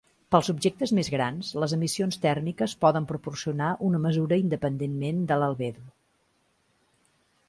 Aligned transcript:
Pels 0.33 0.47
objectes 0.51 0.91
més 0.99 1.09
grans, 1.15 1.49
les 1.63 1.73
emissions 1.75 2.15
tèrmiques 2.23 2.73
poden 2.85 3.07
proporcionar 3.11 3.67
una 3.89 3.99
mesura 4.07 4.39
independent 4.45 5.21
de 5.33 5.41
l'albedo. 5.45 5.85